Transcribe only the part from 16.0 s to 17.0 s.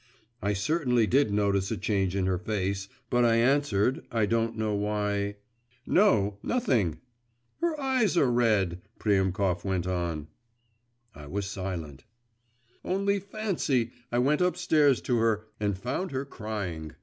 her crying.